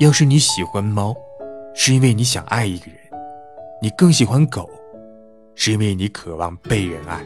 [0.00, 1.14] 要是你喜欢猫
[1.74, 2.98] 是因为你想爱一个人
[3.82, 4.68] 你更喜欢狗
[5.54, 7.22] 是因为你渴望被人爱。